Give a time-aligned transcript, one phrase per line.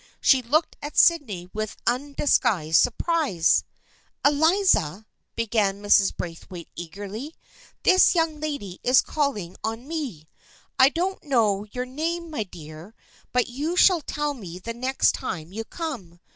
[0.19, 3.63] She looked at Sydney with undis guised surprise."
[4.25, 6.17] Eliza/' began Mrs.
[6.17, 7.35] Braithwaite eagerly,"
[7.83, 10.27] this young lady is calling on me.
[10.79, 12.95] I don't know your name, my dear,
[13.31, 16.19] but you shall tell me the next time you come.